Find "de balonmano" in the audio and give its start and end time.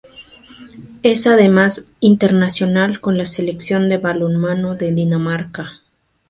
3.87-4.73